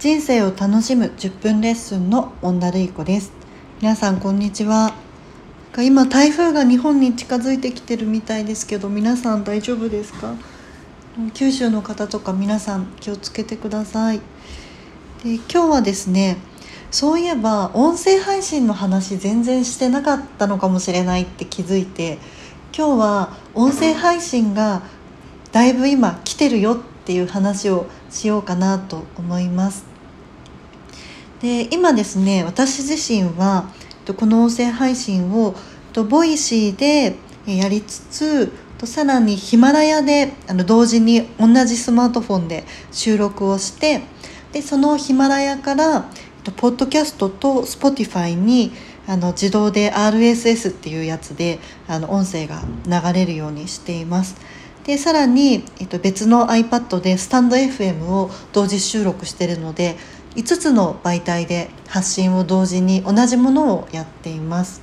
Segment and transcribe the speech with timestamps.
[0.00, 3.32] 人生を楽しむ10分レッスンのモンダルイコです。
[3.82, 4.94] 皆さんこんにちは。
[5.76, 10.36] 今台風が日本に近づいてきてるみたいですけど皆さん大丈夫ですか？
[11.34, 14.20] 九州の方とか皆さん気をつけてください。
[15.22, 16.38] で今日はですね
[16.90, 22.16] そういえば音声配信の話全然してなかったのかもしれないって気づいて
[22.74, 24.80] 今日は音声配信が
[25.52, 29.89] だいぶ今来てるよっていう話をしようかなと思います。
[31.40, 33.70] で今ですね私自身は
[34.16, 35.54] この音声配信を
[36.08, 38.52] Voicy でやりつつ
[38.86, 44.02] さらにヒマラヤであの同時に同じスマートフォンで収録をして
[44.52, 46.10] でそのヒマラヤから
[46.56, 48.72] ポッドキャストと Spotify に
[49.06, 54.36] あの自動で RSS っていうやつであの音声が流れるようにしています。
[54.84, 59.96] でさらに、えっと、別の iPad でスタンド FM を同時収録してるので
[60.36, 64.80] 5つの媒体で発信を同時に同じものをやっています。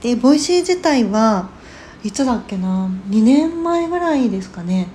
[0.00, 1.48] で Voicy 自体は
[2.04, 4.88] いつだっけな？2年前ぐらいですかね？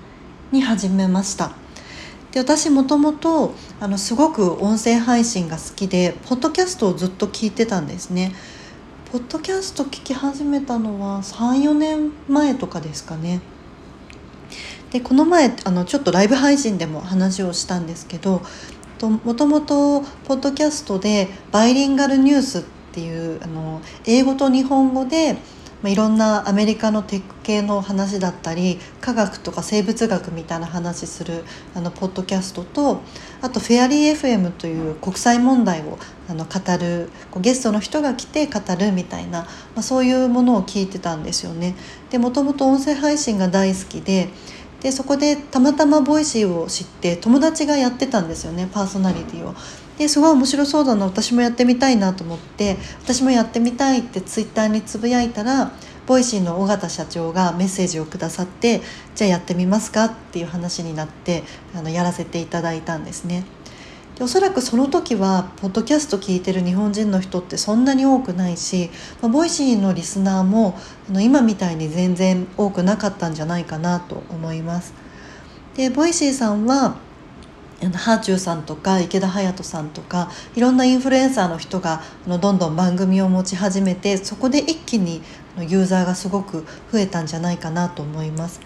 [0.51, 1.51] に始めました。
[2.31, 8.33] で私もともとあのすごく音声配信が好きでポッドキャストをずっと聞いてたんですね。
[9.11, 13.41] ポッドキャスト聞き始めたのは34年前とかですかね。
[14.91, 18.41] でこの前あのちょっとライブ配信でも話をしたんですけど
[19.01, 25.37] ともともとポッドキャストでバイリンガルニュースっていうあの英語と日本語で
[25.81, 33.01] ま、いろんなアメリカのテック系の話だったり科学とか生物学みたいな話するあのポッドキャストと
[33.41, 35.97] あとフェアリー FM という国際問題を
[36.29, 37.09] あの語る
[37.41, 41.75] ゲストの人が来て語るみたいな、まあ、そういうものを聞いてたんですよね。
[42.11, 44.29] でもともと音声配信が大好きで
[44.81, 49.53] でそこでたまたま Voicy を知って友達がやってたんですよねパーソナリティを。
[49.97, 55.73] ですごい面白そうだな私もやってみたいなと思って私もやってみたいってツイッターにつぶやいたら
[56.07, 58.81] Voicy の緒方社長がメッセージをくださって
[59.13, 61.43] じゃあやってみますかっていう話になって
[61.75, 63.43] あのやらせていただいたんですね。
[64.17, 68.89] でおそらくその時はポッドキャスト聞いてる日本人の人ってそんなに多くないし、
[69.21, 70.77] まあ、 Voicy のリスナーも
[71.09, 74.93] あの今みたいに全然多くなかったんじゃないかなと思います。
[75.75, 76.97] で Voicy さんは
[77.89, 85.23] はあちゅうさんとかイケダハヤトさんとかいろんなインフルエンサーの人がどんどん番組を持ち始めてそこで一気に
[85.57, 88.61] ユーザーがすごく増えたんじゃないかなと思います。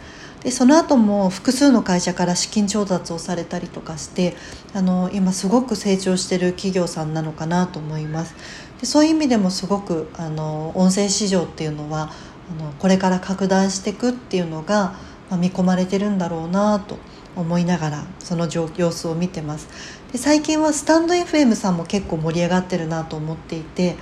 [0.45, 4.35] でその後も複数の会社から資金調達をされたりとかして
[4.75, 8.35] あの今すごく成長してる企業さんなのかなと思います。
[8.79, 12.11] でそういう意味でもすごくあの音声市場っていうのは
[12.59, 14.94] あのこれから拡大していくっていうのが、
[15.31, 17.00] まあ、見込まれてるんだろうなと
[17.35, 19.67] 思いながらその様子を見てます
[20.12, 23.95] で最近はスタンド FM さんも結構盛り上がってるなと思っていて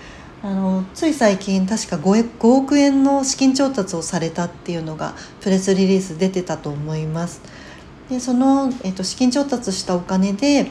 [0.46, 7.42] あのつい最近確か 5, 5億円の資金調達をされたっていうのがプレスリリース出てたと思います
[8.10, 10.70] でその、えっと、資金調達したお金で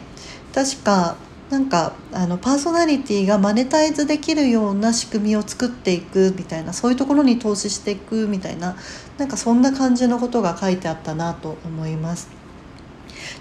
[0.55, 1.17] 確か
[1.49, 8.77] なんかあのパーソナリティがマネタイズできるような仕組みを作っていくみたいなそういうところに投資していくみたいな
[9.17, 12.42] なんかそんな感じのことが書いてあったなと思います。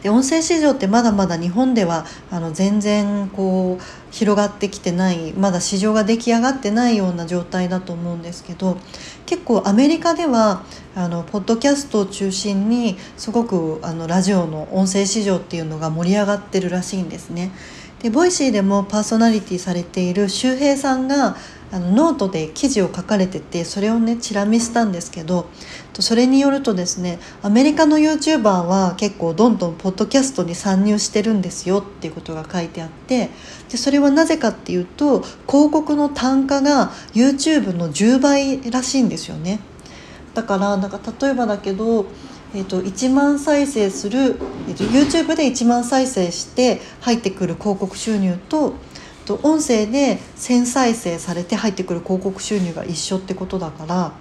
[0.03, 8.77] で音声市場ってまだまだ日本ではあの全然こう広がってきてないまだ市場が出来上がってないような状態だと思うんですけど
[9.25, 10.63] 結構アメリカでは
[10.95, 17.51] あのポッドキャストを中心にすごくあのラジオの音声市場っていうのが盛り上がってるらしいんですね。
[18.01, 21.37] で Voicy でもパーソナリティされている周平さんが
[21.71, 25.49] あのノートで記事を書かれててそれをねチラ見したんですけど
[25.93, 33.29] それによるとですねアメリカの YouTuber は結構どんどんポッドキャストに参入してるんですよっていうことが書いてあって
[33.69, 39.59] でそれはなぜかっていうと広告の単価が YouTube の10倍らしいんですよね。
[40.33, 42.05] だからなんか例えばだけど
[42.53, 44.19] えーと、1万再生する、
[44.67, 48.73] えーと、YouTube で1万再生して入ってくる広告収入と
[49.25, 54.13] と音声で1000再生されて入ってくる広告収入が一緒ってことだから、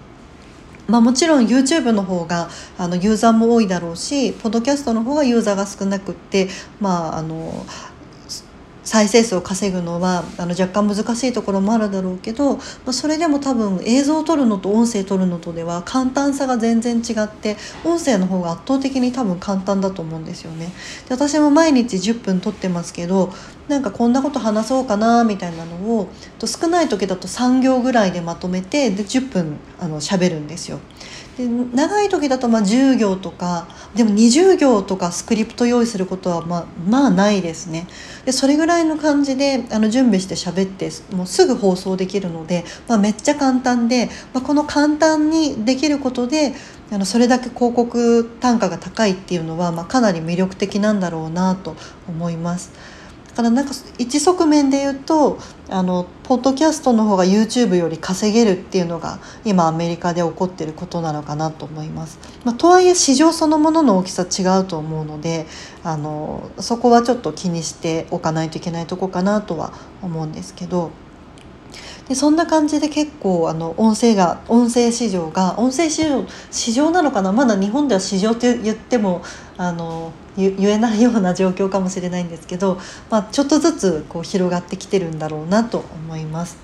[0.89, 2.49] まあ、もちろん YouTube の方が
[2.79, 6.49] あのユーザーも多いだろうしポッドキャストの方がユーザーが少なくって、
[6.81, 7.67] まあ、あの
[8.91, 20.73] 再生数を稼ぐのはあの若干難しいところもあるだろうけど、まあ、それでも多分映像を撮るのと音声撮るのとでは簡単さが全然違って音声の方が圧倒的に多分簡単だと思うんですよね。
[21.09, 23.33] で私も毎日10分撮ってますけど
[23.69, 26.09] なんかこんなこと話そうかなみたいなのを
[26.41, 30.81] と少ない時だと3行ぐらいでまとめてで10分あの喋るんですよ。
[31.41, 37.87] で長い時だとまあ10行とかでも20行とかスクリプト用意することはまあまあないですね
[38.27, 46.55] でそれぐらいの感じであの準備して喋ってもうすぐ放送できるので、まあ、めっちゃ簡単で、まあ、この簡単にできることで
[46.93, 51.77] あのそれだけ広告単価が高いっていうのは、まあ、かなり魅力的なんだろうなと
[52.09, 52.73] 思います。
[53.31, 55.39] だからなんか一側面で言うと
[55.69, 62.19] あのポッドキャストの方が YouTube より稼げるっていうのが今アメリカで起こってることなのかなと思います。
[62.45, 65.47] まあ、とはいえ市場そのものの大きさ違うと思うので
[65.85, 69.73] あのそこはちょっと気にしておかないといけないとこかなとは
[70.03, 70.91] 思うんですけど。
[72.09, 77.31] でそんな感じで結構あの音声が音声市場が音声市場市場なのかな？
[77.31, 79.23] まだ日本では市場って言っても
[79.61, 82.79] あの言えないような状況かもしれないんですけど、
[83.11, 86.57] まあ、ちょっとずつこう広がってきてるんだろうなと思います。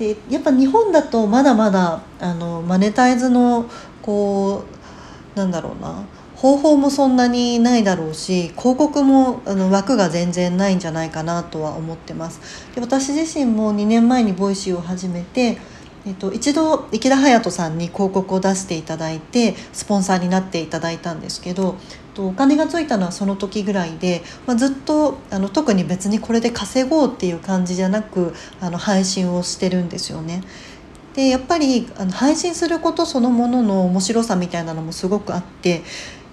[0.00, 3.70] でやっぱ日本だとまだまだあのマネタイズの
[4.02, 4.64] こ
[5.36, 6.02] うなんだろうな
[6.34, 15.58] 方法もそんなにないだろうし広告もあの枠が全然ないんじゃないかなとは思ってますで私自身も2年前に Voicy を始めて、
[16.06, 21.76] えっと、一度イケダハヤトさんに広告を出していただいてスポンサーになっていただいたんですけど
[22.18, 30.42] お金がついたのはその時ぐらいで、まあ、ずっとあの特に別にこれで稼ごうっていう感じじゃなくあの配信をしてるんですよね。
[31.14, 35.82] でやっぱりあの配信することそのものの面白さみたいなのもすごくあって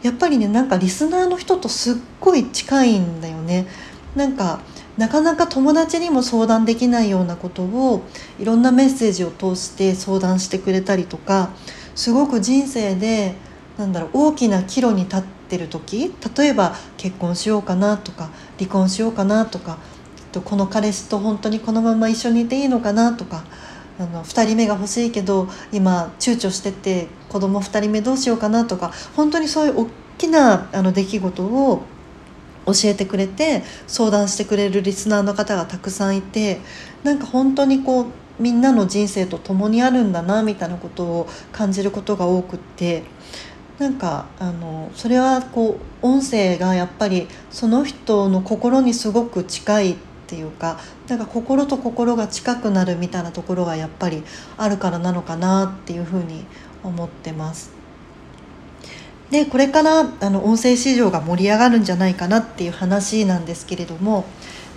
[0.01, 3.67] やっぱりねなんかリスナーの人とすっごい近いんだよね。
[4.15, 4.59] なんか
[4.97, 8.03] なかなか友達にも相談できないようなことを
[8.39, 11.51] いろんなメッセージを通して相談してくれたりとか
[11.95, 13.35] すごく人生で
[13.77, 19.77] なんだろう大きな岐路に立ってる時例えば結婚しようかなとか離婚しようかなとか
[20.45, 23.43] この彼氏と本当にこのまま一緒にいていいのかなとか
[23.99, 31.83] あの2人目が欲しいけど今躊躇してて子供2人目どうしようかなとか本当にそういう大きなあの出来事を
[32.65, 36.59] 教えてくれて相談してくれるリスナーの方がたくさんいて
[37.03, 38.05] なんか本当にこう
[38.39, 43.03] みんなの人生と共にあるんだなみたいなことを感じることが多くって
[43.77, 49.95] なんかあのそれはこう音声がやっぱりその人の心にすごく近いっ
[50.27, 54.23] ていうかなんか心と心が近くなるみたいなところがやっぱり
[54.57, 56.45] あるからなのかなっていうふうに
[56.83, 57.80] 思ってます。
[59.31, 64.25] でこれからあの音声市場が盛り上がるんじゃないかなっていう話なんですけれども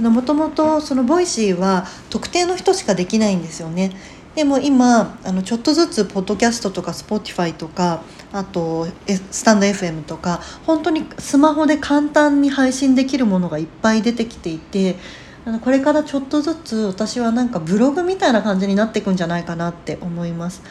[0.01, 3.93] もともとその Voicy は特定の人しかできないんですよね。
[4.35, 8.03] でも今あのちょっとずつポッドキャストとか Spotify とか
[8.33, 8.89] あと
[9.31, 14.97] スタンド FM とか本当にスマホで簡単に配信できるものがいっぱい出てきていて
[15.45, 20.63] あのこれからちょっとずつ私はなんかブログみたいな感じになっていくんじゃないかなって思います。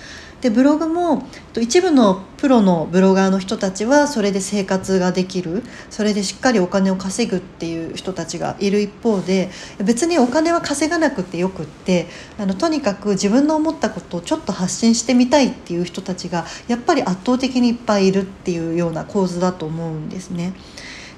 [0.43, 1.25] でブログも
[1.57, 9.49] 一部のプロのブロガーの人たちはそれで生活ができるそれでしっかりお金を稼ぐっていう人たちがいる一方で
[9.81, 12.07] 別にお金は稼がなくてよくって
[12.37, 20.51] あのとにかく自分の思ったことをちょっと発信してみたいっていう人たちがやっぱり圧倒的にいっぱいいるっていうような構図だと思うんですね。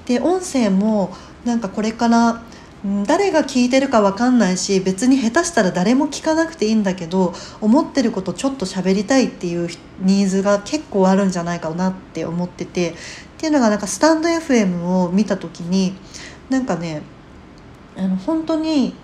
[0.06, 1.12] で音声も
[1.44, 2.44] なんかこれから
[3.06, 9.68] 誰が聞いてるか分かんないし別に下手したら誰も聞かなくていいんだけど思ってることちょっと喋りたいっていう
[10.00, 12.94] ニーズが結構あるんじゃないかなって思っててっ
[13.38, 15.94] ていうのがなんかスタンド FM を見た時に
[16.48, 17.02] なんかね
[17.96, 18.94] あの本当に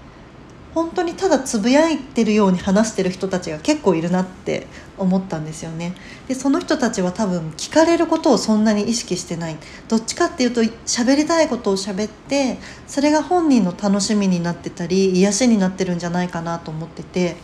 [0.75, 5.95] 本当にただつぶやいてるように話してる人たちが結構いるなって思ったんですよね。
[6.29, 9.57] でその人たちは多分聞かれることをそんなに意識してない。
[9.89, 17.37] どっちかっていうと喋りたいことを喋ってそれが本人の楽しみになってたり癒しになってるんじゃないかなと思ってて。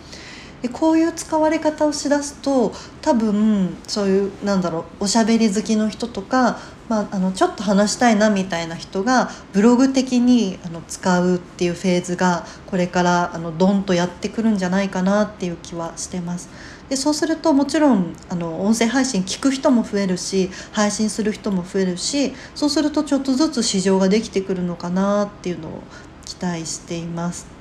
[0.63, 6.59] でこういう使われ方をしだすと多分そういうなんだろうおしゃべり好きの人とか、
[6.89, 16.49] まあ、あのちょっと話したいなみたいな人がブログ的にあの使うっていうフェーズがこれからあのドンとやってくるんじゃないかなっていう気はしてます。
[16.89, 25.83] でそうするともちろんあの音声配信聞く人も増えるし配信する人も増えるしそうするとちょっとずつ市場ができてくるのかなっていうのを
[26.25, 27.59] 期待しています。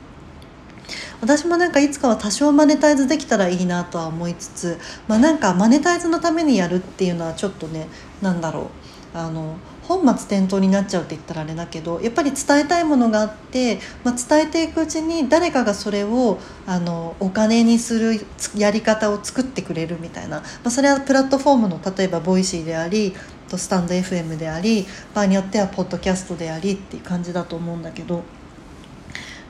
[1.19, 4.77] 私もなんかいつかは多少マネタイズできたらいいなとは思いつつ、
[5.10, 7.88] まあ、なんかマネタイズのためにやるっていうのはちょっとね
[8.22, 8.87] 何だろう
[9.25, 9.57] あの
[9.88, 18.19] 本末転倒になっちゃうって言ったらあれだけどやっぱり伝えたいものがあって、まあ、伝えていくうちに誰かがそれをあのお金にする
[18.55, 23.13] やり方を作ってくれるみたいな、まあ、それはプラットフォームの例えば Voicy であり
[23.47, 28.24] スタンド FM であり場合によってはポッドキャストでありっていう感じだと思うんだけど。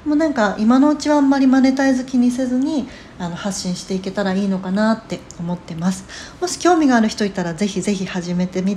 [0.07, 2.88] もうなんか今のうちはあんまりマネタイズ気にせずに
[3.19, 6.05] あの発信していけたらいいのかなって思ってます
[6.39, 8.65] もし興味がある人いたらぜひぜひ始めてみ